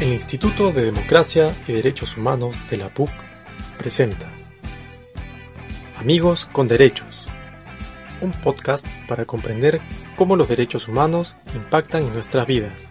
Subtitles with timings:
[0.00, 3.10] El Instituto de Democracia y Derechos Humanos de la PUC
[3.76, 4.32] presenta
[5.98, 7.26] Amigos con Derechos,
[8.22, 9.82] un podcast para comprender
[10.16, 12.88] cómo los derechos humanos impactan en nuestras vidas.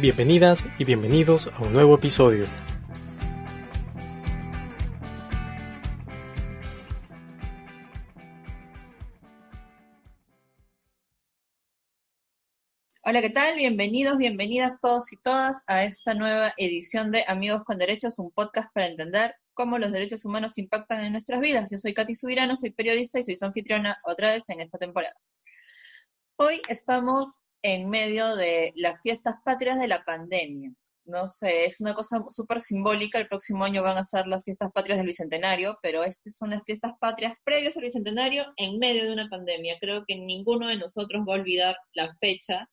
[0.00, 2.46] Bienvenidas y bienvenidos a un nuevo episodio.
[13.06, 13.54] Hola, ¿qué tal?
[13.56, 18.72] Bienvenidos, bienvenidas todos y todas a esta nueva edición de Amigos con Derechos, un podcast
[18.72, 21.66] para entender cómo los derechos humanos impactan en nuestras vidas.
[21.70, 25.14] Yo soy Katy Subirano, soy periodista y soy su anfitriona otra vez en esta temporada.
[26.36, 30.72] Hoy estamos en medio de las fiestas patrias de la pandemia.
[31.04, 33.18] No sé, es una cosa súper simbólica.
[33.18, 36.62] El próximo año van a ser las fiestas patrias del Bicentenario, pero estas son las
[36.64, 39.76] fiestas patrias previas al Bicentenario en medio de una pandemia.
[39.78, 42.66] Creo que ninguno de nosotros va a olvidar la fecha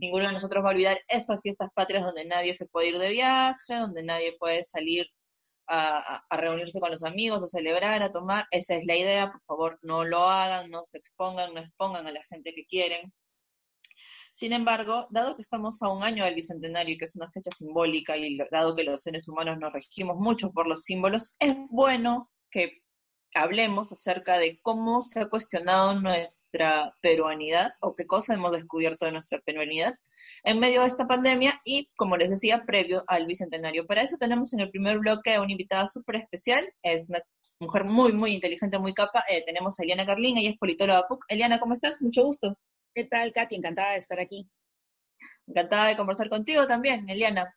[0.00, 3.10] Ninguno de nosotros va a olvidar estas fiestas patrias donde nadie se puede ir de
[3.10, 5.06] viaje, donde nadie puede salir
[5.68, 8.46] a, reunirse con los amigos, a celebrar, a tomar.
[8.50, 12.12] Esa es la idea, por favor, no lo hagan, no se expongan, no expongan a
[12.12, 13.12] la gente que quieren.
[14.32, 18.16] Sin embargo, dado que estamos a un año del Bicentenario, que es una fecha simbólica,
[18.16, 22.82] y dado que los seres humanos nos regimos mucho por los símbolos, es bueno que
[23.36, 29.12] hablemos acerca de cómo se ha cuestionado nuestra peruanidad o qué cosa hemos descubierto de
[29.12, 29.94] nuestra peruanidad
[30.42, 33.86] en medio de esta pandemia y, como les decía, previo al Bicentenario.
[33.86, 37.22] Para eso tenemos en el primer bloque a una invitada súper especial, es una
[37.60, 39.22] mujer muy, muy inteligente, muy capa.
[39.28, 41.24] Eh, tenemos a Eliana Carlín, ella es politóloga PUC.
[41.28, 42.00] Eliana, ¿cómo estás?
[42.00, 42.58] Mucho gusto.
[42.94, 43.56] ¿Qué tal, Katy?
[43.56, 44.48] Encantada de estar aquí.
[45.46, 47.54] Encantada de conversar contigo también, Eliana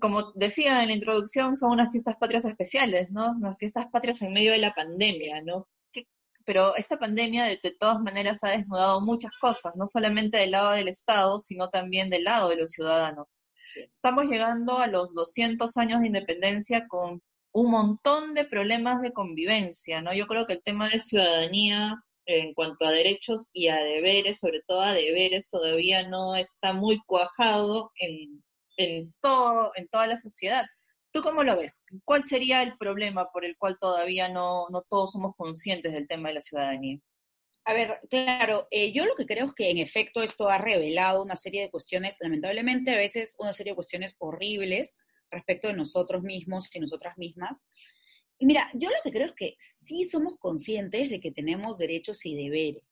[0.00, 3.32] como decía en la introducción, son unas fiestas patrias especiales, ¿no?
[3.36, 5.68] Unas fiestas patrias en medio de la pandemia, ¿no?
[6.44, 10.88] pero esta pandemia de, todas maneras ha desnudado muchas cosas, no solamente del lado del
[10.88, 13.42] Estado, sino también del lado de los ciudadanos.
[13.76, 17.20] Estamos llegando a los 200 años de independencia con
[17.52, 20.12] un montón de problemas de convivencia, ¿no?
[20.12, 24.62] Yo creo que el tema de ciudadanía en cuanto a derechos y a deberes, sobre
[24.66, 28.42] todo a deberes, todavía no está muy cuajado en,
[28.80, 30.64] en, todo, en toda la sociedad.
[31.12, 31.84] ¿Tú cómo lo ves?
[32.04, 36.28] ¿Cuál sería el problema por el cual todavía no, no todos somos conscientes del tema
[36.28, 36.98] de la ciudadanía?
[37.64, 41.22] A ver, claro, eh, yo lo que creo es que en efecto esto ha revelado
[41.22, 44.96] una serie de cuestiones, lamentablemente a veces una serie de cuestiones horribles
[45.30, 47.64] respecto de nosotros mismos y nosotras mismas.
[48.38, 52.24] Y mira, yo lo que creo es que sí somos conscientes de que tenemos derechos
[52.24, 52.84] y deberes,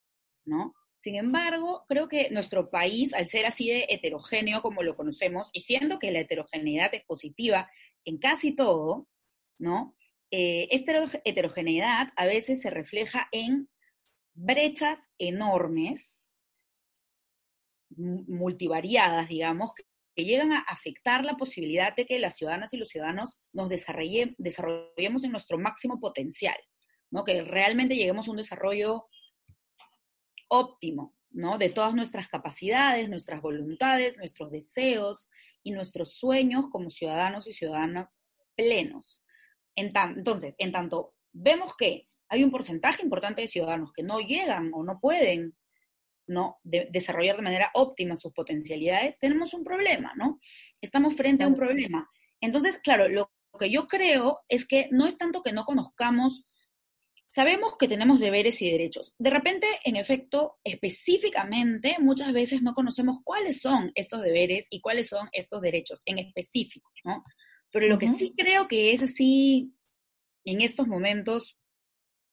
[0.44, 0.75] ¿no?
[1.08, 5.62] Sin embargo, creo que nuestro país, al ser así de heterogéneo como lo conocemos, y
[5.62, 7.70] siendo que la heterogeneidad es positiva
[8.04, 9.08] en casi todo,
[9.58, 9.96] ¿no?
[10.30, 10.92] Eh, esta
[11.24, 13.70] heterogeneidad a veces se refleja en
[14.34, 16.26] brechas enormes,
[17.96, 19.84] multivariadas, digamos, que,
[20.22, 25.30] llegan a afectar la posibilidad de que las ciudadanas y los ciudadanos nos desarrollemos en
[25.30, 26.58] nuestro máximo potencial,
[27.10, 27.25] ¿no?
[27.25, 29.06] Que realmente lleguemos a un desarrollo
[30.48, 31.59] óptimo, ¿no?
[31.59, 35.28] De todas nuestras capacidades, nuestras voluntades, nuestros deseos
[35.62, 38.19] y nuestros sueños como ciudadanos y ciudadanas
[38.56, 39.22] plenos.
[39.76, 44.82] entonces, en tanto vemos que hay un porcentaje importante de ciudadanos que no llegan o
[44.82, 45.56] no pueden
[46.26, 46.58] ¿no?
[46.62, 50.38] desarrollar de manera óptima sus potencialidades, tenemos un problema, ¿no?
[50.81, 52.08] Estamos frente a un problema.
[52.41, 56.47] Entonces, claro, lo que yo creo es que no es tanto que no conozcamos
[57.30, 59.14] Sabemos que tenemos deberes y derechos.
[59.18, 65.08] De repente, en efecto, específicamente, muchas veces no conocemos cuáles son estos deberes y cuáles
[65.08, 67.22] son estos derechos en específico, ¿no?
[67.70, 69.74] Pero lo que sí creo que es así
[70.44, 71.58] en estos momentos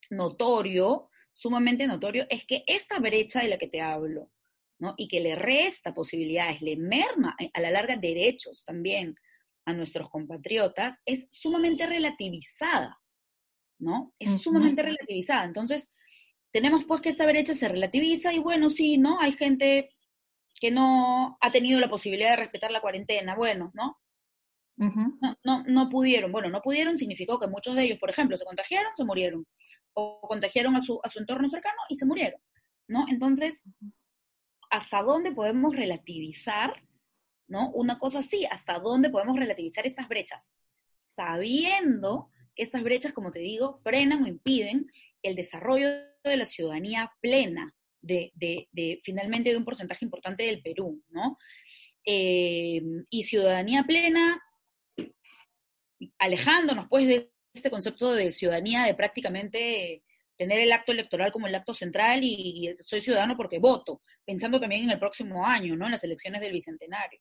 [0.10, 4.32] notorio, sumamente notorio, es que esta brecha de la que te hablo,
[4.80, 4.94] ¿no?
[4.98, 9.16] Y que le resta posibilidades, le merma a la larga derechos también
[9.66, 12.98] a nuestros compatriotas, es sumamente relativizada.
[13.80, 14.14] ¿No?
[14.20, 15.44] Es sumamente relativizada.
[15.44, 15.90] Entonces,
[16.52, 19.20] tenemos pues que esta brecha se relativiza y bueno, sí, ¿no?
[19.20, 19.90] Hay gente
[20.60, 24.00] que no ha tenido la posibilidad de respetar la cuarentena, bueno, ¿no?
[24.78, 26.32] no, no, no pudieron.
[26.32, 29.46] Bueno, no pudieron significó que muchos de ellos, por ejemplo, se contagiaron, se murieron.
[29.94, 32.42] O contagiaron a su, a su entorno cercano y se murieron,
[32.88, 33.06] ¿no?
[33.08, 33.64] Entonces,
[34.70, 36.84] ¿hasta dónde podemos relativizar,
[37.48, 37.70] ¿no?
[37.72, 40.52] Una cosa así, ¿hasta dónde podemos relativizar estas brechas?
[41.00, 44.92] Sabiendo estas brechas, como te digo, frenan o impiden
[45.22, 45.90] el desarrollo
[46.24, 51.38] de la ciudadanía plena de, finalmente de un porcentaje importante del Perú, ¿no?
[52.06, 54.42] Eh, y ciudadanía plena,
[56.20, 60.04] alejándonos pues de este concepto de ciudadanía de prácticamente
[60.38, 64.60] tener el acto electoral como el acto central y, y, soy ciudadano porque voto, pensando
[64.60, 65.86] también en el próximo año, ¿no?
[65.86, 67.20] En las elecciones del Bicentenario,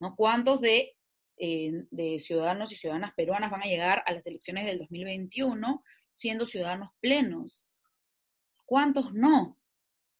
[0.00, 0.14] ¿no?
[0.16, 0.94] ¿Cuántos de
[1.36, 5.82] de ciudadanos y ciudadanas peruanas van a llegar a las elecciones del 2021
[6.12, 7.68] siendo ciudadanos plenos.
[8.64, 9.58] ¿Cuántos no?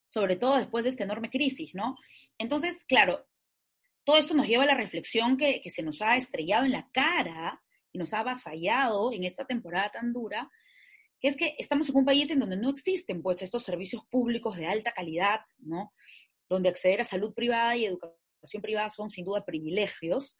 [0.08, 1.96] Sobre todo después de esta enorme crisis, ¿no?
[2.38, 3.26] Entonces, claro,
[4.04, 6.88] todo esto nos lleva a la reflexión que, que se nos ha estrellado en la
[6.92, 7.62] cara
[7.92, 10.50] y nos ha avasallado en esta temporada tan dura,
[11.20, 14.56] que es que estamos en un país en donde no existen pues estos servicios públicos
[14.56, 15.92] de alta calidad, ¿no?
[16.48, 20.36] Donde acceder a salud privada y educación privada son sin duda privilegios,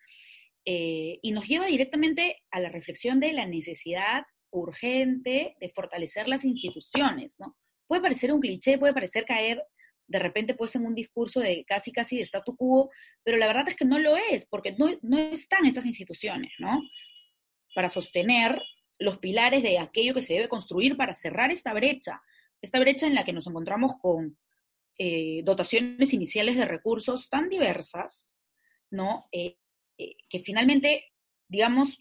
[0.64, 6.44] eh, y nos lleva directamente a la reflexión de la necesidad urgente de fortalecer las
[6.44, 7.56] instituciones, ¿no?
[7.86, 9.62] Puede parecer un cliché, puede parecer caer
[10.06, 12.90] de repente pues en un discurso de casi casi de statu quo,
[13.24, 16.80] pero la verdad es que no lo es, porque no, no están estas instituciones, ¿no?
[17.74, 18.60] Para sostener
[18.98, 22.22] los pilares de aquello que se debe construir para cerrar esta brecha,
[22.60, 24.38] esta brecha en la que nos encontramos con
[24.98, 28.36] eh, dotaciones iniciales de recursos tan diversas,
[28.90, 29.26] ¿no?
[29.32, 29.56] Eh,
[29.98, 31.12] eh, que finalmente,
[31.48, 31.98] digamos,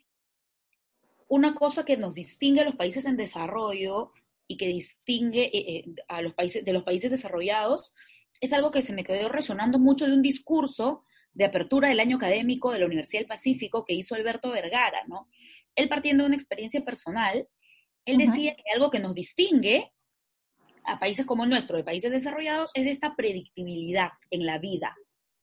[1.28, 4.12] una cosa que nos distingue a los países en desarrollo
[4.48, 7.94] y que distingue eh, eh, a los países, de los países desarrollados,
[8.42, 12.18] es algo que se me quedó resonando mucho de un discurso de apertura del año
[12.18, 15.30] académico de la Universidad del Pacífico que hizo Alberto Vergara, ¿no?
[15.76, 17.48] Él partiendo de una experiencia personal,
[18.06, 19.94] él decía que algo que nos distingue
[20.84, 24.96] a países como el nuestro, de países desarrollados, es esta predictibilidad en la vida,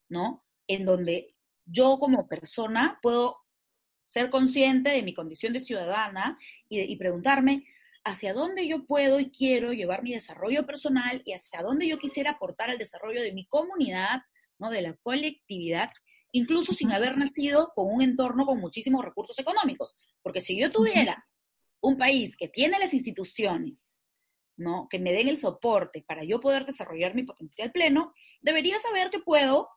[0.09, 0.43] ¿no?
[0.67, 1.35] En donde
[1.71, 3.37] yo como persona puedo
[4.01, 6.37] ser consciente de mi condición de ciudadana
[6.67, 7.65] y, preguntarme
[8.03, 12.31] hacia dónde yo puedo y quiero llevar mi desarrollo personal y hacia dónde yo quisiera
[12.31, 14.21] aportar al desarrollo de mi comunidad,
[14.57, 14.71] ¿no?
[14.71, 15.91] de la colectividad,
[16.31, 19.95] incluso sin haber nacido con un entorno con muchísimos recursos económicos.
[20.23, 21.27] Porque si yo tuviera
[21.81, 23.99] un país que tiene las instituciones,
[24.57, 24.87] ¿no?
[24.89, 29.19] que me den el soporte para yo poder desarrollar mi potencial pleno, debería saber que
[29.19, 29.69] puedo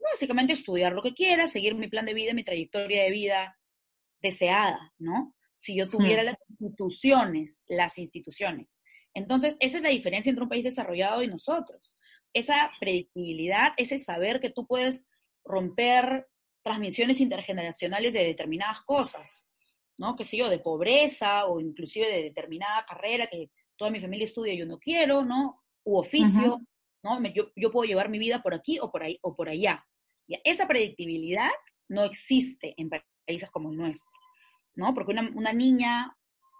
[0.00, 3.58] básicamente estudiar lo que quiera, seguir mi plan de vida, mi trayectoria de vida
[4.20, 5.34] deseada, ¿no?
[5.56, 8.80] Si yo tuviera las instituciones, las instituciones.
[9.14, 11.96] Entonces, esa es la diferencia entre un país desarrollado y nosotros.
[12.32, 15.06] Esa predictibilidad, ese saber que tú puedes
[15.44, 16.28] romper
[16.62, 19.44] transmisiones intergeneracionales de determinadas cosas,
[19.98, 20.16] ¿no?
[20.16, 24.52] Que sé yo, de pobreza o inclusive de determinada carrera que toda mi familia estudia
[24.52, 25.62] y yo no quiero, ¿no?
[25.84, 26.60] U oficio,
[27.02, 27.22] ¿no?
[27.34, 29.86] Yo, yo, puedo llevar mi vida por aquí o por ahí o por allá.
[30.44, 31.50] Esa predictibilidad
[31.88, 34.10] no existe en países como el nuestro,
[34.74, 34.94] ¿no?
[34.94, 36.16] Porque una, niña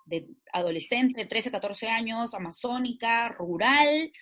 [0.06, 4.12] de adolescente de 13, 14 años, amazónica, rural,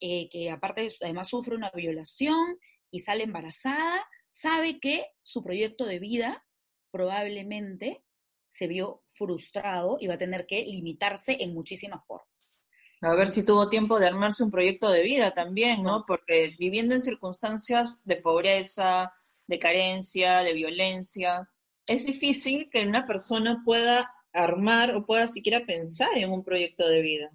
[0.00, 2.58] eh, que aparte además sufre una violación
[2.90, 6.44] y sale embarazada, sabe que su proyecto de vida
[6.90, 8.02] probablemente
[8.50, 12.58] se vio frustrado y va a tener que limitarse en muchísimas formas.
[13.02, 16.04] A ver si tuvo tiempo de armarse un proyecto de vida también, ¿no?
[16.06, 19.14] Porque viviendo en circunstancias de pobreza,
[19.46, 21.48] de carencia, de violencia,
[21.86, 27.00] es difícil que una persona pueda armar o pueda siquiera pensar en un proyecto de
[27.00, 27.30] vida.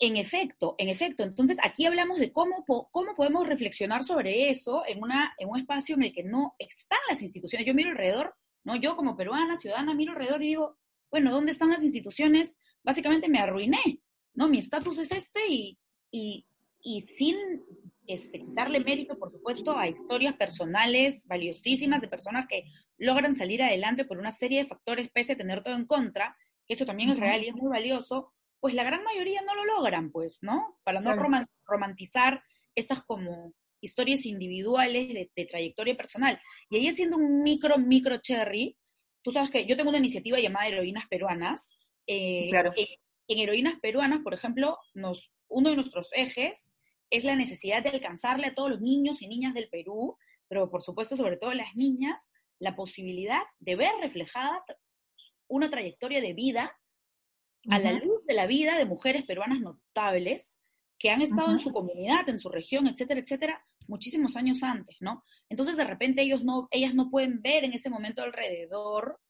[0.00, 1.22] En efecto, en efecto.
[1.22, 5.94] Entonces, aquí hablamos de cómo, cómo podemos reflexionar sobre eso en, una, en un espacio
[5.94, 7.66] en el que no están las instituciones.
[7.66, 8.34] Yo miro alrededor,
[8.64, 8.74] ¿no?
[8.76, 10.76] Yo como peruana, ciudadana, miro alrededor y digo,
[11.10, 12.58] bueno, ¿dónde están las instituciones?
[12.82, 14.00] Básicamente me arruiné.
[14.34, 14.48] ¿No?
[14.48, 15.78] Mi estatus es este y,
[16.82, 17.36] y, sin
[18.06, 22.64] este, darle mérito, por supuesto, a historias personales valiosísimas de personas que
[22.98, 26.36] logran salir adelante por una serie de factores pese a tener todo en contra,
[26.66, 29.64] que eso también es real y es muy valioso, pues la gran mayoría no lo
[29.64, 30.78] logran, pues, ¿no?
[30.84, 31.10] Para no
[31.66, 32.42] romantizar
[32.74, 36.40] estas como historias individuales de, trayectoria personal.
[36.70, 38.76] Y ahí haciendo un micro, micro cherry,
[39.22, 41.76] tú sabes que yo tengo una iniciativa llamada Heroínas Peruanas,
[42.06, 42.70] eh, claro
[43.28, 46.70] en heroínas peruanas, por ejemplo, nos, uno de nuestros ejes
[47.10, 50.16] es la necesidad de alcanzarle a todos los niños y niñas del Perú,
[50.48, 54.64] pero por supuesto sobre todo a las niñas, la posibilidad de ver reflejada
[55.48, 56.76] una trayectoria de vida
[57.70, 60.60] a la luz de la vida de mujeres peruanas notables
[60.98, 65.24] que han estado en su comunidad, en su región, etcétera, etcétera, muchísimos años antes, ¿no?
[65.48, 69.20] Entonces, de repente, ellos no, ellas no pueden ver en ese momento alrededor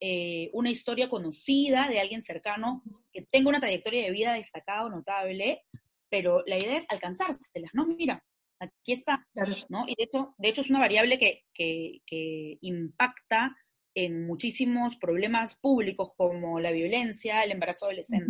[0.00, 2.82] eh, una historia conocida de alguien cercano
[3.12, 5.62] que tenga una trayectoria de vida destacada o notable,
[6.08, 7.86] pero la idea es alcanzárselas, ¿no?
[7.86, 8.22] Mira,
[8.60, 9.26] aquí está,
[9.68, 9.84] ¿no?
[9.86, 13.56] Y de hecho, de hecho es una variable que, que, impacta
[13.94, 18.26] en muchísimos problemas públicos como la violencia, el embarazo adolescente.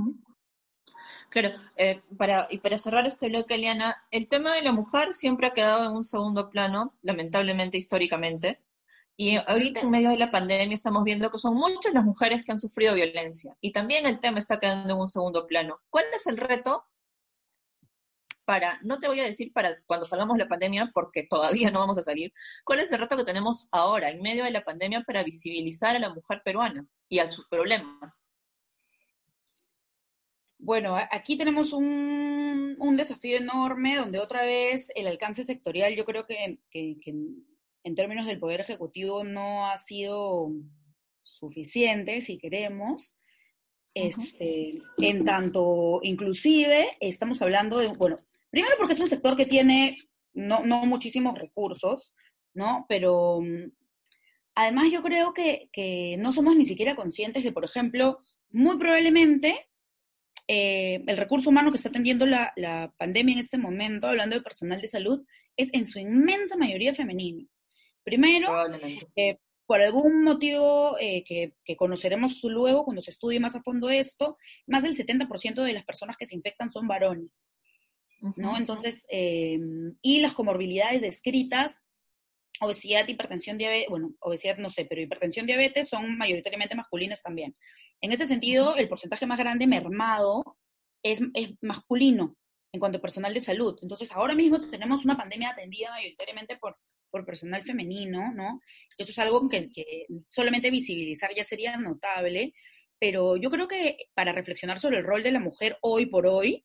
[1.30, 5.46] Claro, eh, para, y para cerrar este bloque, Eliana, el tema de la mujer siempre
[5.46, 8.60] ha quedado en un segundo plano, lamentablemente históricamente.
[9.16, 12.52] Y ahorita en medio de la pandemia estamos viendo que son muchas las mujeres que
[12.52, 15.80] han sufrido violencia y también el tema está quedando en un segundo plano.
[15.88, 16.84] ¿Cuál es el reto
[18.44, 21.80] para, no te voy a decir para cuando salgamos de la pandemia, porque todavía no
[21.80, 22.32] vamos a salir,
[22.64, 26.00] cuál es el reto que tenemos ahora, en medio de la pandemia, para visibilizar a
[26.00, 28.30] la mujer peruana y a sus problemas?
[30.58, 36.60] Bueno, aquí tenemos un, desafío enorme donde otra vez el alcance sectorial yo creo que,
[37.84, 40.50] en términos del Poder Ejecutivo no ha sido
[41.20, 43.16] suficiente, si queremos.
[43.94, 48.16] Este, en tanto, inclusive, estamos hablando de, bueno,
[48.50, 49.96] primero porque es un sector que tiene
[50.32, 52.12] no, no muchísimos recursos,
[52.54, 52.86] ¿no?
[52.88, 53.70] Pero mm,
[54.56, 58.18] además yo creo que, que, no somos ni siquiera conscientes de, por ejemplo,
[58.50, 59.68] muy probablemente
[60.48, 64.42] eh, el recurso humano que está atendiendo la, la, pandemia en este momento, hablando de
[64.42, 65.24] personal de salud,
[65.56, 67.46] es en su inmensa mayoría femenino.
[68.04, 68.52] Primero,
[69.16, 74.36] eh, por algún motivo eh, que, conoceremos luego cuando se estudie más a fondo esto,
[74.66, 77.48] más del 70% de las personas que se infectan son varones,
[78.36, 78.56] ¿no?
[78.58, 79.58] Entonces, eh,
[80.02, 81.82] y las comorbilidades descritas,
[82.60, 87.56] obesidad, hipertensión, diabetes, bueno, obesidad no sé, pero hipertensión, diabetes son mayoritariamente masculinas también.
[88.02, 90.58] En ese sentido, el porcentaje más grande mermado
[91.02, 92.36] es, es masculino
[92.70, 93.78] en cuanto a personal de salud.
[93.80, 96.76] Entonces, ahora mismo tenemos una pandemia atendida mayoritariamente por
[97.14, 98.60] por personal femenino, ¿no?
[98.98, 99.70] Eso es algo que,
[100.26, 102.54] solamente visibilizar ya sería notable,
[102.98, 106.64] pero yo creo que para reflexionar sobre el rol de la mujer hoy por hoy,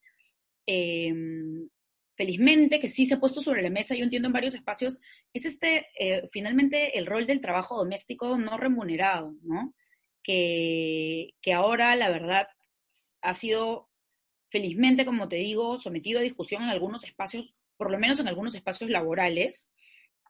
[0.65, 1.69] em,
[2.15, 4.99] felizmente que sí se ha puesto sobre la mesa, yo entiendo en varios espacios,
[5.33, 9.75] es este, eh, finalmente, el rol del trabajo doméstico no remunerado, ¿no?
[10.23, 12.47] Que, que ahora, la verdad,
[13.21, 13.87] ha sido,
[14.49, 18.55] felizmente, como te digo, sometido a discusión en algunos espacios, por lo menos en algunos
[18.55, 19.69] espacios laborales,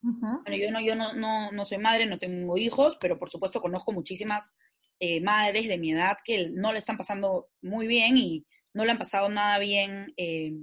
[0.01, 3.61] bueno, yo no, yo no, no, no, soy madre, no tengo hijos, pero por supuesto
[3.61, 4.55] conozco muchísimas
[4.99, 8.91] eh, madres de mi edad que no le están pasando muy bien y no le
[8.91, 10.53] han pasado nada bien eh,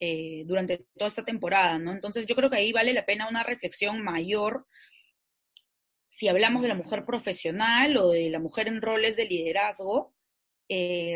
[0.00, 1.92] eh, durante toda esta temporada, ¿no?
[1.92, 4.66] Entonces yo creo que ahí vale la pena una reflexión mayor
[6.08, 10.14] si hablamos de la mujer profesional o de la mujer en roles de liderazgo,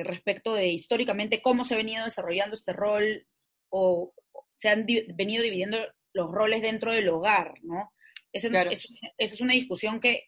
[0.05, 3.27] respecto de históricamente cómo se ha venido desarrollando este rol
[3.71, 4.13] o
[4.55, 5.79] se han venido dividiendo
[6.17, 7.93] los roles dentro del hogar, ¿no?
[8.33, 8.49] Esa
[9.19, 10.25] es, una discusión que,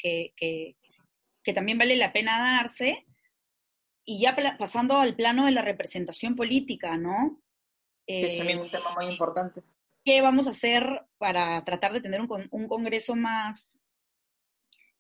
[1.55, 3.07] también vale la pena darse.
[4.05, 7.43] Y ya pasando al plano de la representación política, ¿no?
[8.07, 9.63] es también un tema muy importante.
[10.05, 13.79] ¿Qué vamos a hacer para tratar de tener un, congreso más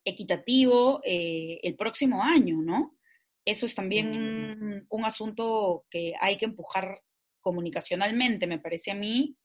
[0.04, 2.99] equitativo eh, el próximo año, ¿no?
[3.47, 7.02] Eso es también un asunto que hay que empujar
[7.40, 9.38] comunicacionalmente, me parece a mí,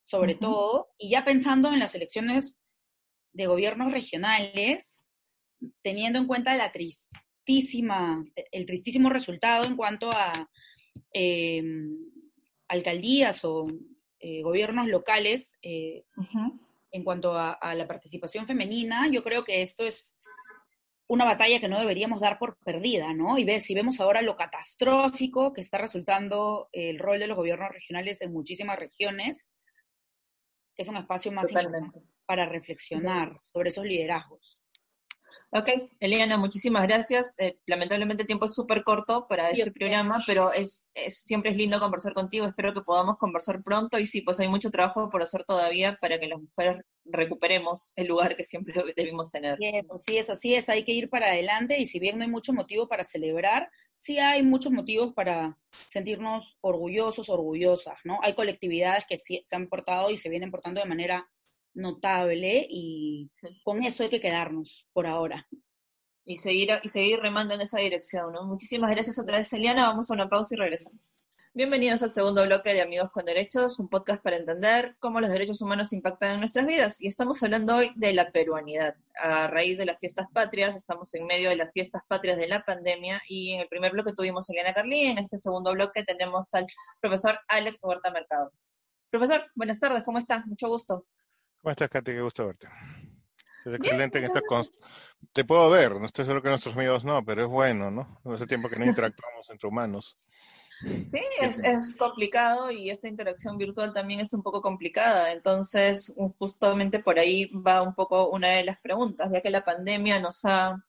[0.00, 2.58] sobre todo, y ya pensando en las elecciones
[3.32, 5.00] de gobiernos regionales,
[5.82, 10.32] teniendo en cuenta la tristísima, el tristísimo resultado en cuanto a
[11.12, 11.96] em,
[12.68, 13.66] alcaldías o
[14.20, 16.04] eh, gobiernos locales, eh,
[16.92, 20.16] en cuanto a, la participación femenina, yo creo que esto es
[21.08, 23.38] una batalla que no deberíamos dar por perdida, ¿no?
[23.38, 27.70] Y ver si vemos ahora lo catastrófico que está resultando el rol de los gobiernos
[27.70, 29.52] regionales en muchísimas regiones,
[30.80, 31.52] es un espacio más
[32.24, 34.59] para reflexionar sobre esos liderazgos.
[35.50, 35.68] Ok,
[36.00, 37.34] Eliana, muchísimas gracias.
[37.38, 41.80] Eh, lamentablemente el tiempo es súper corto para este programa, pero es, siempre es lindo
[41.80, 42.46] conversar contigo.
[42.46, 46.18] Espero que podamos conversar pronto y sí, pues hay mucho trabajo por hacer todavía para
[46.18, 49.58] que las mujeres recuperemos el lugar que siempre debimos tener.
[49.96, 52.52] Sí, es así es, hay que ir para adelante y si bien no hay mucho
[52.52, 55.56] motivo para celebrar, sí hay muchos motivos para
[55.88, 58.18] sentirnos orgullosos, orgullosas, ¿no?
[58.22, 61.28] Hay colectividades que sí, se han portado y se vienen portando de manera
[61.74, 63.30] notable y
[63.64, 65.46] con eso hay que quedarnos por ahora.
[66.24, 68.44] Y seguir, y seguir remando en esa dirección, ¿no?
[68.44, 69.88] Muchísimas gracias otra vez, Eliana.
[69.88, 71.18] Vamos a una pausa y regresamos.
[71.52, 75.60] Bienvenidos al segundo bloque de Amigos con Derechos, un podcast para entender cómo los derechos
[75.60, 77.00] humanos impactan en nuestras vidas.
[77.00, 78.94] Y estamos hablando hoy de la peruanidad.
[79.20, 82.62] A raíz de las fiestas patrias, estamos en medio de las fiestas patrias de la
[82.62, 86.54] pandemia y en el primer bloque tuvimos a Eliana Carlí, en este segundo bloque tenemos
[86.54, 86.66] al
[87.00, 88.52] profesor Alex Huerta Mercado.
[89.10, 90.44] Profesor, buenas tardes, ¿cómo está?
[90.46, 91.04] Mucho gusto.
[91.62, 92.12] ¿Cómo estás, Katy?
[92.12, 92.68] Qué gusto verte.
[93.66, 94.66] Es excelente que estás con...
[95.34, 98.18] Te puedo ver, no estoy seguro que nuestros amigos no, pero es bueno, ¿no?
[98.34, 100.16] Hace tiempo que no interactuamos entre humanos.
[100.80, 105.32] Sí, es, es, complicado y esta interacción virtual también es un poco complicada.
[105.32, 110.18] Entonces, justamente por ahí va un poco una de las preguntas, ya que la pandemia
[110.18, 110.82] nos ha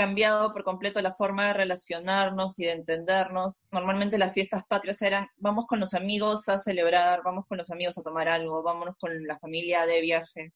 [0.00, 3.68] cambiado por completo la forma de relacionarnos y de entendernos.
[3.70, 7.98] Normalmente las fiestas patrias eran, vamos con los amigos a celebrar, vamos con los amigos
[7.98, 10.54] a tomar algo, vámonos con la familia de viaje.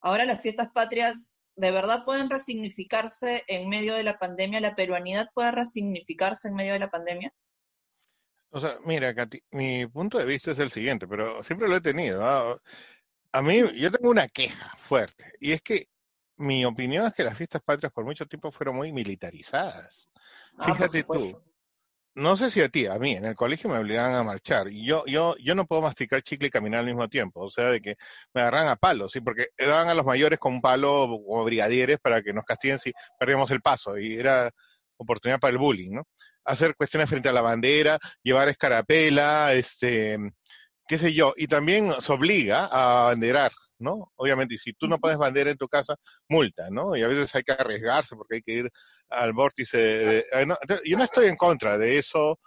[0.00, 5.28] Ahora las fiestas patrias de verdad pueden resignificarse en medio de la pandemia, la peruanidad
[5.34, 7.30] puede resignificarse en medio de la pandemia.
[8.52, 11.82] O sea, mira, Katy, mi punto de vista es el siguiente, pero siempre lo he
[11.82, 12.24] tenido.
[12.24, 12.58] ¿ah?
[13.32, 15.88] A mí, yo tengo una queja fuerte, y es que
[16.36, 20.08] mi opinión es que las fiestas patrias por mucho tiempo fueron muy militarizadas.
[20.58, 21.42] Ah, Fíjate tú,
[22.14, 24.84] no sé si a ti, a mí, en el colegio me obligaban a marchar, y
[24.84, 27.80] yo, yo, yo no puedo masticar chicle y caminar al mismo tiempo, o sea, de
[27.80, 27.96] que
[28.34, 29.20] me agarran a palos, ¿sí?
[29.22, 32.92] Porque daban a los mayores con un palo o brigadieres para que nos castiguen si
[33.18, 34.50] perdíamos el paso, y era
[34.98, 36.06] oportunidad para el bullying, ¿no?
[36.44, 40.18] Hacer cuestiones frente a la bandera, llevar escarapela, este,
[40.86, 44.12] qué sé yo, y también se obliga a banderar, ¿no?
[44.16, 45.96] Obviamente, y si tú no pones bandera en tu casa,
[46.28, 46.96] multa, ¿no?
[46.96, 48.70] Y a veces hay que arriesgarse porque hay que ir
[49.10, 49.76] al vórtice.
[49.78, 52.38] de- no, yo no estoy en contra de eso,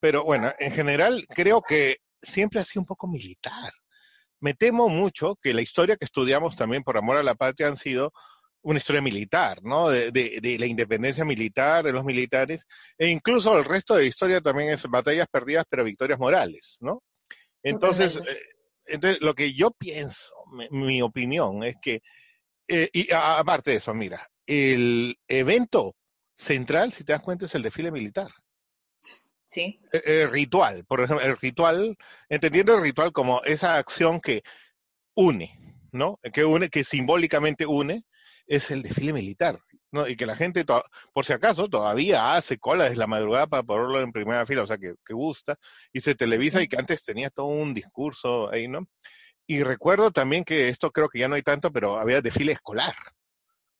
[0.00, 3.72] pero bueno, en general creo que siempre ha sido un poco militar.
[4.40, 7.76] Me temo mucho que la historia que estudiamos también por amor a la patria han
[7.76, 8.12] sido
[8.62, 9.88] una historia militar, ¿no?
[9.90, 12.64] De, de- de la independencia militar, de los militares,
[12.98, 17.02] e incluso el resto de la historia también es batallas perdidas, pero victorias morales, ¿no?
[17.62, 18.38] Entonces, eh,
[18.90, 22.02] entonces lo que yo pienso, mi, mi opinión, es que,
[22.68, 25.96] eh, y aparte de eso, mira, el evento
[26.36, 28.28] central, si te das cuenta, es el desfile militar.
[29.44, 31.96] Sí, El, el ritual, por ejemplo, el ritual,
[32.28, 34.42] entendiendo el ritual como esa acción que
[35.14, 36.20] une, ¿no?
[36.32, 38.04] Que une, que simbólicamente une,
[38.46, 39.60] es el desfile militar,
[39.92, 40.06] ¿no?
[40.08, 43.62] Y que la gente, to- por si acaso, todavía hace cola desde la madrugada para
[43.62, 45.56] ponerlo en primera fila, o sea, que, que gusta,
[45.92, 48.86] y se televisa y que antes tenía todo un discurso ahí, ¿no?
[49.46, 52.94] Y recuerdo también que esto creo que ya no hay tanto, pero había desfile escolar,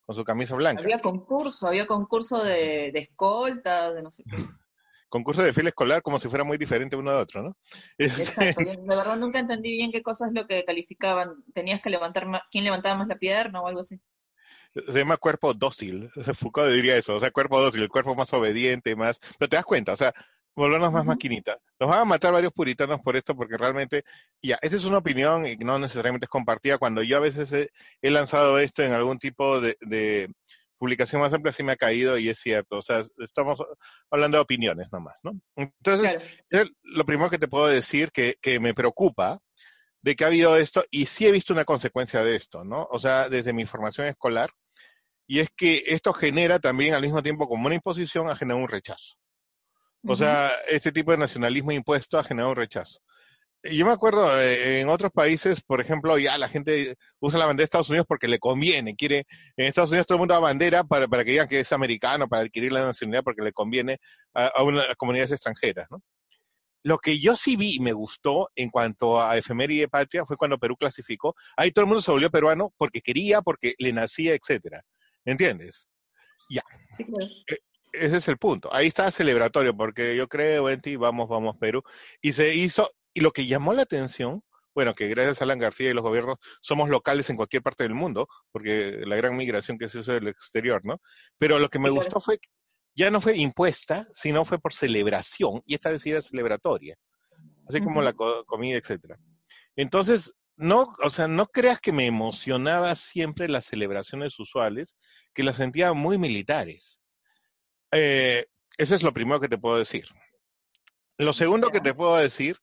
[0.05, 0.83] con su camisa blanca.
[0.83, 4.37] había concurso, había concurso de, de escoltas, de no sé qué.
[5.09, 7.57] Concurso de desfile escolar como si fuera muy diferente uno de otro, ¿no?
[7.99, 8.61] Este, Exacto.
[8.63, 11.43] De verdad nunca entendí bien qué cosa es lo que calificaban.
[11.53, 14.01] Tenías que levantar más, quién levantaba más la pierna o algo así.
[14.75, 16.11] Se llama cuerpo dócil.
[16.17, 19.19] O sea, Foucault diría eso, o sea, cuerpo dócil, el cuerpo más obediente, más...
[19.39, 20.13] Pero te das cuenta, o sea,
[20.55, 21.59] volvernos más maquinita.
[21.79, 24.05] Nos van a matar varios puritanos por esto, porque realmente,
[24.43, 26.79] ya, esa es una opinión y no necesariamente es compartida.
[26.79, 27.71] Cuando yo a veces he,
[28.03, 30.31] he lanzado esto en algún tipo de, de
[30.77, 32.79] publicación más amplia, sí me ha caído y es cierto.
[32.79, 33.63] O sea, estamos
[34.11, 35.33] hablando de opiniones nomás, ¿no?
[35.57, 36.71] Entonces, Claro.
[36.83, 39.41] lo primero que te puedo decir que, que me preocupa
[40.03, 42.89] de que ha habido esto y sí he visto una consecuencia de esto, ¿no?
[42.91, 44.51] O sea, desde mi formación escolar,
[45.33, 48.69] y es que esto genera también al mismo tiempo como una imposición, ha generado un
[48.69, 49.15] rechazo.
[50.05, 52.99] O sea, este tipo de nacionalismo impuesto ha generado un rechazo.
[53.63, 57.63] Yo me acuerdo eh, en otros países, por ejemplo, ya la gente usa la bandera
[57.63, 60.83] de Estados Unidos porque le conviene, quiere, en Estados Unidos todo el mundo da bandera
[60.83, 63.99] para, para que digan que es americano, para adquirir la nacionalidad porque le conviene
[64.35, 66.03] a, a una- a comunidades extranjeras, ¿no?
[66.83, 70.59] Lo que yo sí vi y me gustó en cuanto a efeméride patria fue cuando
[70.59, 71.37] Perú clasificó.
[71.57, 74.83] Ahí todo el mundo se volvió peruano porque quería, porque le nacía, etcétera.
[75.25, 75.89] ¿Entiendes?
[76.93, 77.27] Sí, claro.
[77.93, 78.73] Ese es el punto.
[78.73, 81.83] Ahí está celebratorio, porque yo creo en ti, vamos, vamos, Perú.
[82.21, 84.43] Y se hizo, y lo que llamó la atención,
[84.75, 87.95] bueno, que gracias a Alan García y los gobiernos somos locales en cualquier parte del
[87.95, 91.01] mundo, porque la gran migración que se hizo del exterior, ¿no?
[91.39, 92.05] Pero lo que me Sí, claro.
[92.05, 92.49] gustó fue que
[92.95, 96.97] ya no fue impuesta, sino fue por celebración, y esta vez era celebratoria,
[97.69, 99.19] así como la co- comida, etcétera.
[99.75, 104.97] Entonces, no, o sea, no creas que me emocionaba siempre las celebraciones usuales,
[105.33, 107.01] que las sentía muy militares.
[107.93, 108.47] Eh,
[108.77, 110.05] eso es lo primero que te puedo decir.
[111.17, 112.59] Lo segundo que te puedo decir,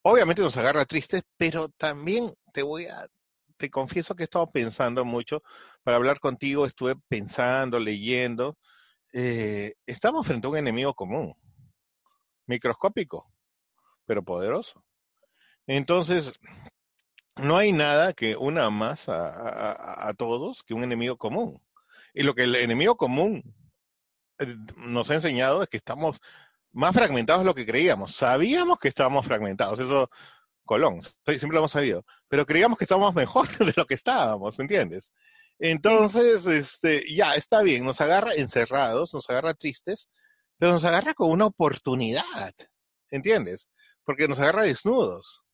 [0.00, 3.06] obviamente nos agarra tristes, pero también te voy a,
[3.58, 5.42] te confieso que he estado pensando mucho
[5.82, 8.56] para hablar contigo, estuve pensando, leyendo.
[9.12, 11.34] Eh, estamos frente a un enemigo común,
[12.46, 13.30] microscópico,
[14.06, 14.82] pero poderoso.
[15.66, 16.32] Entonces,
[17.42, 21.60] no hay nada que una más a, todos que un enemigo común.
[22.14, 23.42] Y lo que el enemigo común
[24.38, 26.20] eh, nos ha enseñado es que estamos
[26.72, 28.14] más fragmentados de lo que creíamos.
[28.16, 30.10] Sabíamos que estábamos fragmentados, eso
[30.64, 35.12] Colón, siempre lo hemos sabido, pero creíamos que estábamos mejor de lo que estábamos, ¿entiendes?
[35.58, 40.08] Entonces, este, ya, está bien, nos agarra encerrados, nos agarra tristes,
[40.58, 42.54] pero nos agarra con una oportunidad,
[43.10, 43.68] ¿entiendes?
[44.04, 45.44] Porque nos agarra desnudos.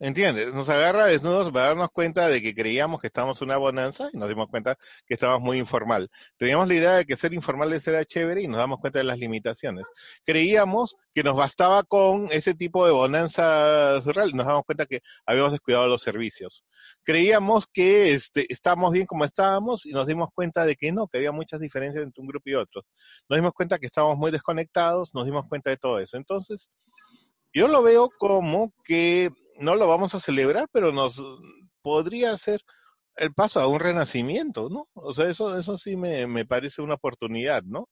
[0.00, 0.54] ¿Entiendes?
[0.54, 4.28] Nos agarra desnudos para darnos cuenta de que creíamos que estábamos una bonanza y nos
[4.28, 6.08] dimos cuenta que estábamos muy informal.
[6.36, 9.18] Teníamos la idea de que ser informales era chévere y nos damos cuenta de las
[9.18, 9.86] limitaciones.
[10.24, 15.00] Creíamos que nos bastaba con ese tipo de bonanza surreal y nos damos cuenta que
[15.26, 16.64] habíamos descuidado los servicios.
[17.02, 21.18] Creíamos que este, estábamos bien como estábamos y nos dimos cuenta de que no, que
[21.18, 22.82] había muchas diferencias entre un grupo y otro.
[23.28, 26.16] Nos dimos cuenta que estábamos muy desconectados, nos dimos cuenta de todo eso.
[26.16, 26.70] Entonces,
[27.52, 31.22] yo lo veo como que no lo vamos a celebrar, pero nos
[31.82, 32.62] podría ser
[33.16, 34.88] el paso a un renacimiento, ¿no?
[34.94, 37.88] O sea, eso, eso sí me, me parece una oportunidad, ¿no?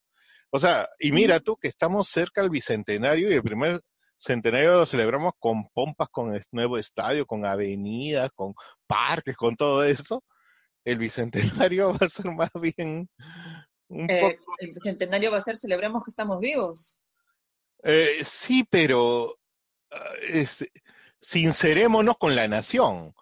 [0.51, 3.81] O sea, y mira tú que estamos cerca del bicentenario y el primer
[4.17, 8.55] centenario lo celebramos con pompas, con el nuevo estadio, con avenidas, con
[8.87, 10.23] parques, con todo eso.
[10.85, 13.09] El bicentenario va a ser más bien
[13.89, 14.55] un Eh, poco...
[14.59, 16.99] el bicentenario va a ser celebremos que estamos vivos.
[17.83, 19.37] Eh, sí, pero
[19.91, 20.71] ah, este,
[21.21, 23.15] sincerémonos con la nación.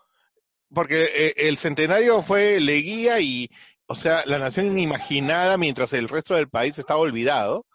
[0.72, 3.50] Porque eh, el centenario fue Leguía y,
[3.86, 7.66] o sea, la nación inimaginada mientras el resto del país estaba olvidado.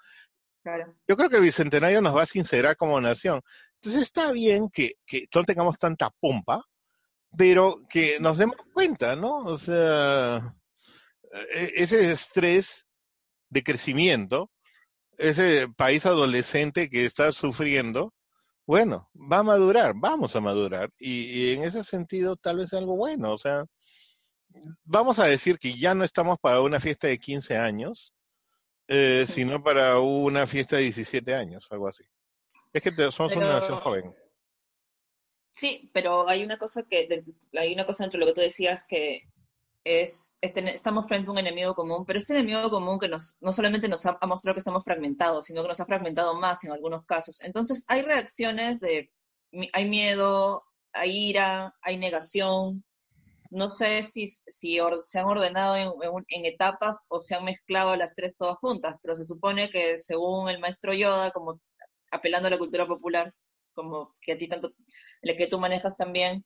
[0.64, 0.94] Claro.
[1.08, 3.42] Yo creo que el bicentenario nos va a sincerar como nación.
[3.76, 6.66] Entonces está bien que, que no tengamos tanta pompa,
[7.38, 9.38] pero que nos demos cuenta, ¿no?
[9.38, 10.54] O sea,
[11.54, 12.86] e- ese estrés
[13.50, 14.52] de crecimiento,
[15.18, 18.14] ese país adolescente que está sufriendo,
[18.70, 20.92] bueno, va a madurar, vamos a madurar.
[21.00, 23.66] Y, y en ese sentido tal vez algo bueno, o sea,
[24.84, 28.14] vamos a decir que ya no estamos para una fiesta de 15 años,
[28.88, 29.34] eh, Sí.
[29.34, 32.04] sino para una fiesta de 17 años, algo así.
[32.72, 34.16] Es que te- somos una nación joven.
[35.52, 38.84] Sí, pero hay una cosa que de- hay una cosa entre lo que tú decías
[38.88, 39.24] que
[39.84, 43.38] es, es tener- estamos frente a un enemigo común, pero este enemigo común que nos,
[43.42, 46.64] no solamente nos ha, ha mostrado que estamos fragmentados, sino que nos ha fragmentado más
[46.64, 47.42] en algunos casos.
[47.44, 49.12] Entonces hay reacciones de,
[49.74, 50.64] hay miedo,
[50.94, 52.84] hay ira, hay negación.
[53.52, 57.46] No sé si, si or- se han ordenado en, en en etapas o se han
[57.46, 61.60] mezclado las tres todas juntas, pero se supone que según el maestro Yoda, como
[62.12, 63.34] apelando a la cultura popular,
[63.74, 64.74] como que a ti tanto,
[65.22, 66.46] el que tú manejas también.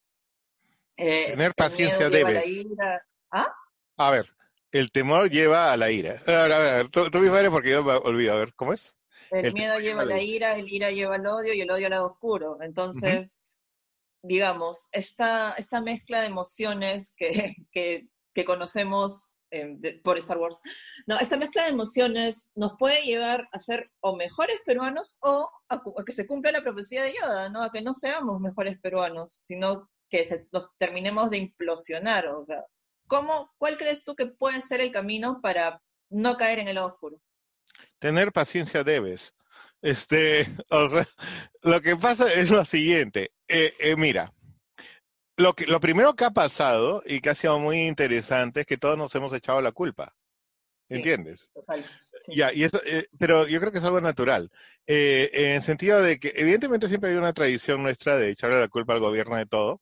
[0.97, 2.47] eh, Tener paciencia la debes.
[2.47, 3.05] ira.
[3.33, 3.51] ¿Ah?
[3.97, 4.29] A ver,
[4.71, 6.21] el temor lleva a la ira.
[6.25, 8.33] A ver, a ver, tú, tú mismo eres porque yo me olvido.
[8.33, 8.93] A ver, ¿cómo es?
[9.31, 11.87] El, El miedo lleva a la ira, el ira lleva al odio y el odio
[11.87, 12.57] al lado oscuro.
[12.61, 13.39] Entonces,
[14.21, 17.27] digamos, esta, esta mezcla de emociones que,
[17.71, 20.59] que, que conocemos eh, de- por Star Wars,
[21.07, 25.75] no, esta mezcla de emociones nos puede llevar a ser o mejores peruanos o a,
[25.75, 27.63] a que se cumpla la profecía de Yoda, ¿no?
[27.63, 32.27] A que no seamos mejores peruanos, sino que se- nos terminemos de implosionar.
[32.27, 32.63] O sea,
[33.13, 36.87] ¿cómo, ¿cuál crees tú que puede ser el camino para no caer en el lado
[36.87, 37.21] oscuro?
[37.99, 39.35] Tener paciencia debes.
[39.83, 41.07] Este, o sea,
[41.61, 43.31] lo que pasa es lo siguiente.
[43.47, 44.33] Eh, eh, mira,
[45.37, 48.77] lo que, lo primero que ha pasado y que ha sido muy interesante es que
[48.77, 50.15] todos nos hemos echado la culpa.
[50.89, 51.49] ¿Entiendes?
[51.53, 51.85] Total.
[52.19, 52.35] sí.
[52.35, 54.51] Ya, y eso, eh, pero yo creo que es algo natural.
[54.87, 58.67] Eh, en el sentido de que, evidentemente, siempre hay una tradición nuestra de echarle la
[58.69, 59.81] culpa al gobierno de todo.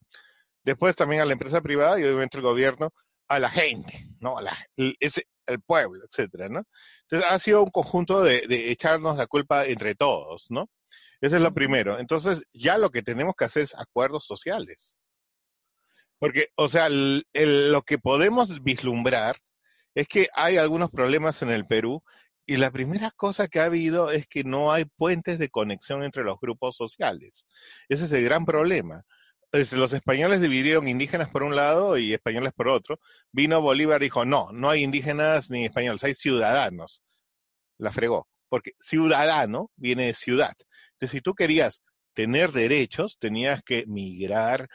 [0.63, 2.93] Después también a la empresa privada y obviamente el gobierno
[3.35, 4.37] a la gente, ¿no?
[4.37, 6.63] A la, el, ese- el pueblo, etcétera, ¿no?
[7.03, 10.69] Entonces ha sido un conjunto de, de echarnos la culpa entre todos, ¿no?
[11.21, 11.99] Eso es lo primero.
[11.99, 14.95] Entonces, ya lo que tenemos que hacer es acuerdos sociales.
[16.19, 19.37] Porque, o sea, el- el- lo que podemos vislumbrar
[19.95, 22.03] es que hay algunos problemas en el Perú
[22.45, 26.23] y la primera cosa que ha habido es que no hay puentes de conexión entre
[26.23, 27.45] los grupos sociales.
[27.89, 29.03] Ese es el gran problema.
[29.51, 32.99] Es, los españoles dividieron indígenas por un lado y españoles por otro.
[33.31, 37.01] Vino Bolívar y dijo, no, no hay indígenas ni españoles, hay ciudadanos.
[37.77, 40.53] La fregó, porque ciudadano viene de ciudad.
[40.93, 41.81] Entonces, si tú querías
[42.13, 44.69] tener derechos, tenías que migrar,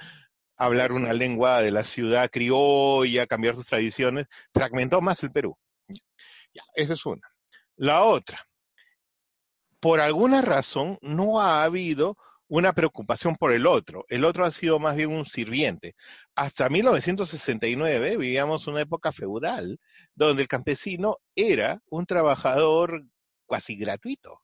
[0.57, 5.57] hablar una lengua de la ciudad criolla, cambiar sus tradiciones, fragmentó más el Perú.
[6.53, 7.29] Ya, esa es una.
[7.77, 8.47] La otra,
[9.81, 12.17] por alguna razón no ha habido
[12.49, 14.05] una preocupación por el otro.
[14.09, 15.95] El otro ha sido más bien un sirviente.
[16.35, 19.79] Hasta 1969 vivíamos una época feudal
[20.15, 23.05] donde el campesino era un trabajador
[23.49, 24.41] casi gratuito.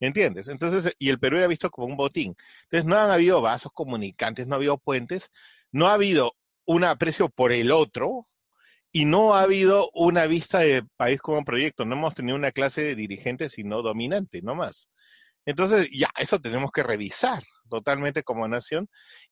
[0.00, 0.48] ¿Entiendes?
[0.48, 2.34] Entonces, y el Perú era visto como un botín.
[2.64, 5.30] Entonces, no han habido vasos comunicantes, no ha habido puentes,
[5.72, 6.32] no ha habido
[6.64, 8.26] un aprecio por el otro
[8.92, 11.84] y no ha habido una vista de país como proyecto.
[11.84, 14.88] No hemos tenido una clase de dirigente, sino dominante, no más.
[15.50, 18.88] Entonces, ya, eso tenemos que revisar totalmente como nación.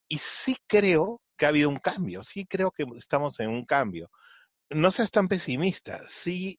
[0.09, 4.11] Y sí creo que ha habido un cambio, sí creo que estamos en un cambio.
[4.71, 6.59] No seas tan pesimista, sí,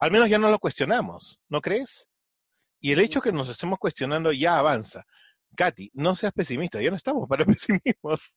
[0.00, 2.06] al menos ya no lo cuestionamos, ¿no crees?
[2.80, 5.04] Y el hecho que nos estemos cuestionando ya avanza.
[5.56, 8.34] Katy, no seas pesimista, ya no estamos para pesimismos.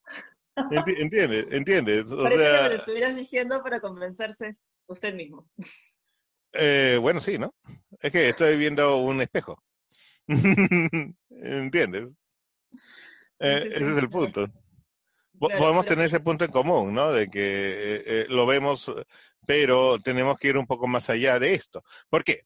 [0.55, 1.51] Enti- ¿Entiendes?
[1.51, 2.11] ¿Entiendes?
[2.11, 4.57] O Parece que sea, me lo estuvieras diciendo para convencerse
[4.87, 5.47] usted mismo.
[6.53, 7.53] eh, bueno, sí, ¿no?
[7.99, 9.61] Es que estoy viendo un espejo.
[11.29, 12.09] ¿Entiendes?
[12.75, 14.45] Sí, Eh, sí, sí, ese es el punto.
[14.45, 14.61] Claro,
[15.59, 17.11] Podemos pero- tener ese punto en común, ¿no?
[17.11, 18.91] De que eh, eh, lo vemos,
[19.47, 21.83] pero tenemos que ir un poco más allá de esto.
[22.09, 22.43] ¿Por qué?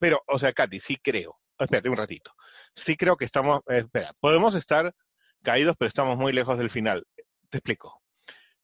[0.00, 1.38] Pero, o sea, Katy, sí creo.
[1.58, 2.32] Espérate un ratito.
[2.74, 4.92] Sí creo que estamos, espera, podemos estar
[5.42, 7.06] caídos, pero estamos muy lejos del final.
[7.50, 8.02] Te explico.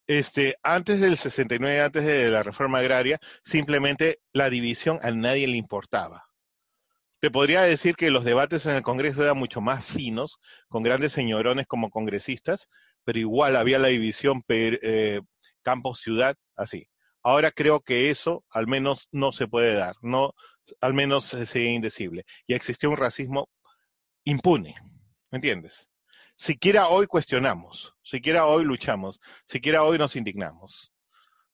[0.07, 5.57] Este, antes del 69, antes de la reforma agraria, simplemente la división a nadie le
[5.59, 6.27] importaba.
[7.20, 11.12] Te podría decir que los debates en el Congreso eran mucho más finos, con grandes
[11.12, 12.68] señorones como congresistas,
[13.04, 15.20] pero igual había la división eh,
[15.62, 16.88] campo-ciudad, así.
[17.22, 20.35] Ahora creo que eso al menos no se puede dar, no,
[20.81, 22.24] al menos sería indecible.
[22.46, 23.48] Y existió un racismo
[24.24, 24.76] impune,
[25.31, 25.88] ¿me entiendes?
[26.37, 30.92] Siquiera hoy cuestionamos, siquiera hoy luchamos, siquiera hoy nos indignamos,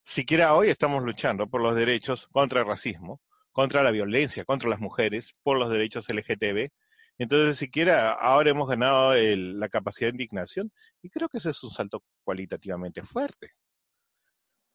[0.05, 3.21] siquiera hoy estamos luchando por los derechos contra el racismo,
[3.55, 6.71] contra la violencia, contra las mujeres, por los derechos LGTB.
[7.19, 11.71] Entonces, siquiera ahora hemos ganado la capacidad de indignación y creo que ese es un
[11.71, 13.53] salto cualitativamente fuerte.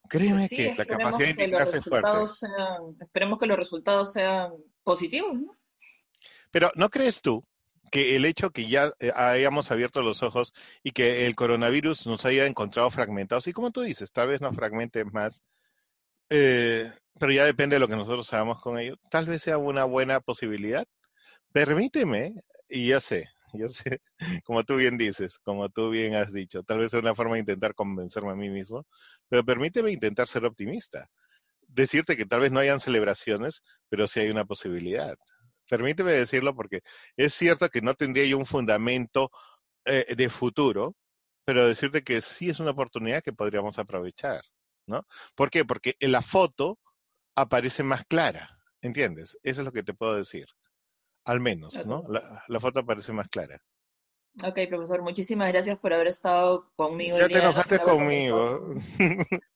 [0.10, 2.10] Créeme pues que la capacidad de indignarse es fuerte.
[3.02, 5.58] esperemos que los resultados sean positivos, ¿no?
[6.50, 7.46] Pero ¿no crees tú
[7.92, 12.24] que el hecho que ya eh, hayamos abierto los ojos y que el coronavirus nos
[12.24, 15.42] haya encontrado fragmentados, y como tú dices, tal vez nos fragmente más,
[16.30, 19.86] eh, pero ya depende de lo que nosotros hagamos con ello, tal vez sea una
[19.86, 20.86] buena posibilidad.
[21.52, 22.34] Permíteme,
[22.70, 24.02] y ya sé, yo sé,
[24.46, 27.42] como tú bien dices, como tú bien has dicho, tal vez sea una forma de
[27.42, 28.86] intentar convencerme a mí mismo,
[29.28, 31.10] pero permíteme intentar ser optimista.
[31.68, 35.16] Decirte que tal vez no hayan celebraciones, pero sí hay una posibilidad.
[35.70, 36.82] Permíteme decirlo porque
[37.16, 39.32] es cierto que no tendría yo un fundamento
[39.86, 40.96] eh, de futuro,
[41.46, 44.42] pero decirte que sí es una oportunidad que podríamos aprovechar,
[44.88, 45.06] ¿no?
[45.36, 45.66] ¿Por qué?
[45.66, 46.80] Porque en la foto
[47.42, 49.38] aparece más clara, ¿entiendes?
[49.44, 50.46] Eso es lo que te puedo decir.
[51.26, 52.04] Al menos, ¿no?
[52.10, 53.62] La, foto aparece más clara.
[54.44, 57.18] Ok, profesor, muchísimas gracias por haber estado conmigo.
[57.18, 58.74] Ya te enojaste conmigo.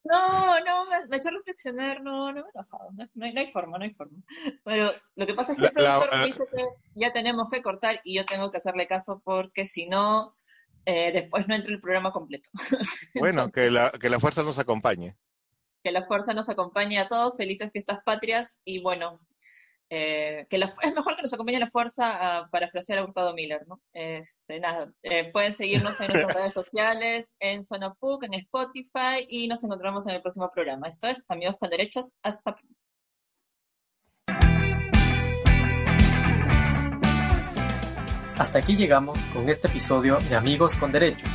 [0.04, 3.78] No, no, me, me, echó a reflexionar, no, no me he enojado, no, hay, forma,
[3.78, 4.18] no hay forma.
[4.64, 6.66] Pero lo que pasa es que el productor me dice que
[6.96, 10.36] ya tenemos que cortar y yo tengo que hacerle caso porque si no,
[10.86, 12.50] eh, después no entra el programa completo.
[13.20, 15.16] Bueno, que, la, que la fuerza nos acompañe.
[15.84, 19.20] Que la fuerza nos acompañe a todos, felices fiestas patrias y bueno,
[19.90, 23.82] eh, que es mejor que nos acompañe la fuerza a parafrasear a Hurtado Miller, ¿no?
[23.94, 29.64] Este, nada, eh, pueden seguirnos en nuestras redes sociales, en Sonopuc, en Spotify y nos
[29.64, 30.88] encontramos en el próximo programa.
[30.88, 32.18] Esto es Amigos con Derechos.
[32.24, 32.84] Hasta pronto.
[38.38, 41.30] Hasta aquí llegamos con este episodio de Amigos con Derechos,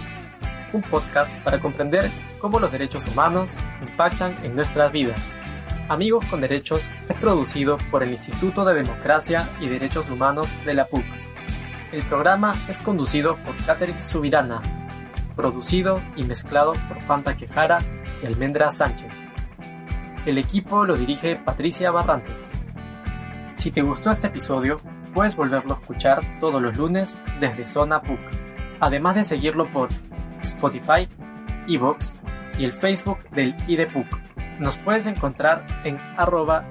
[0.72, 3.50] un podcast para comprender cómo los derechos humanos
[3.80, 5.18] impactan en nuestras vidas.
[5.88, 10.84] Amigos con Derechos es producido por el Instituto de Democracia y Derechos Humanos de la
[10.84, 11.04] PUC.
[11.92, 14.60] El programa es conducido por Catherine Subirana,
[15.34, 17.78] producido y mezclado por Fanta Quejara
[18.22, 19.14] y Almendra Sánchez.
[20.26, 22.30] El equipo lo dirige Patricia Barrante.
[23.54, 24.82] Si te gustó este episodio,
[25.14, 28.20] puedes volverlo a escuchar todos los lunes desde Zona PUC,
[28.78, 29.88] además de seguirlo por
[30.42, 31.08] Spotify,
[31.68, 32.14] Evox
[32.58, 34.06] y el Facebook del IDPUC.
[34.58, 36.68] Nos puedes encontrar en arroba.